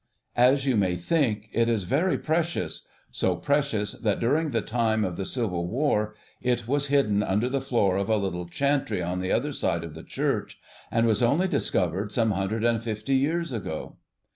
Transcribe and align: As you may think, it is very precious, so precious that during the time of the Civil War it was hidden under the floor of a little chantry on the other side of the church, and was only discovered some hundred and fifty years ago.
As 0.35 0.65
you 0.65 0.75
may 0.75 0.95
think, 0.95 1.47
it 1.53 1.69
is 1.69 1.83
very 1.83 2.17
precious, 2.17 2.87
so 3.11 3.35
precious 3.35 3.91
that 3.91 4.19
during 4.19 4.49
the 4.49 4.63
time 4.63 5.05
of 5.05 5.15
the 5.15 5.25
Civil 5.25 5.67
War 5.67 6.15
it 6.41 6.67
was 6.67 6.87
hidden 6.87 7.21
under 7.21 7.47
the 7.47 7.61
floor 7.61 7.97
of 7.97 8.09
a 8.09 8.17
little 8.17 8.47
chantry 8.49 9.03
on 9.03 9.19
the 9.19 9.31
other 9.31 9.51
side 9.51 9.83
of 9.83 9.93
the 9.93 10.01
church, 10.01 10.59
and 10.89 11.05
was 11.05 11.21
only 11.21 11.47
discovered 11.47 12.11
some 12.11 12.31
hundred 12.31 12.63
and 12.63 12.81
fifty 12.81 13.13
years 13.15 13.51
ago. 13.51 13.97